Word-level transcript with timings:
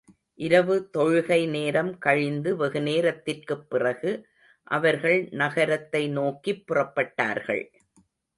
இரவு 0.35 0.89
தொழுகை 0.97 1.49
நேரம் 1.49 1.97
கழிந்து 1.97 2.57
வெகுநேரத்திற்குப் 2.57 3.67
பிறகு 3.69 4.27
அவர்கள் 4.63 5.27
நகரத்தை 5.31 6.09
நோக்கிப் 6.09 6.63
புறப்பட்டார்கள். 6.67 7.63